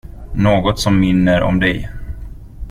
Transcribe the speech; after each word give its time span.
Något 0.33 0.79
som 0.79 0.99
minner 0.99 1.41
om 1.41 1.59
dig. 1.59 1.89